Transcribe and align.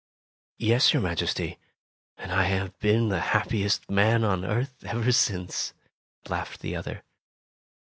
"Yes, 0.57 0.93
your 0.93 1.01
Majesty, 1.03 1.59
and 2.17 2.31
I 2.31 2.45
have 2.45 2.75
been 2.79 3.09
the 3.09 3.19
happiest 3.21 3.87
man 3.87 4.23
on 4.23 4.43
earth 4.43 4.83
ever 4.83 5.11
since," 5.11 5.75
laughed 6.27 6.61
the 6.61 6.75
other. 6.75 7.03